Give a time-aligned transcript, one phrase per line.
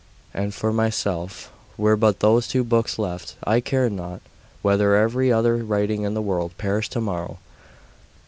[0.33, 4.21] And for myself, were but those two books left, I care not
[4.63, 7.37] whether every other writing in the world perished to morrow.